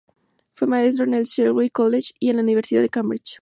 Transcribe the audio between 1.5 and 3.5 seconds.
College y en la Universidad de Cambridge.